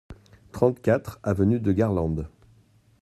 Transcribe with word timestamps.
trente-quatre 0.51 1.19
avenue 1.21 1.59
de 1.59 1.71
Garlande 1.71 2.27